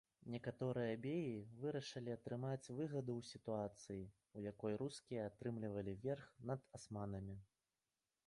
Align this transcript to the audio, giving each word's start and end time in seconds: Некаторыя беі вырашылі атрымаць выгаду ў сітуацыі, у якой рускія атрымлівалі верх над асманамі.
Некаторыя 0.35 0.93
беі 1.01 1.33
вырашылі 1.63 2.11
атрымаць 2.13 2.71
выгаду 2.77 3.11
ў 3.17 3.21
сітуацыі, 3.31 4.07
у 4.39 4.43
якой 4.51 4.77
рускія 4.83 5.27
атрымлівалі 5.33 5.93
верх 6.07 6.25
над 6.53 6.65
асманамі. 6.79 7.37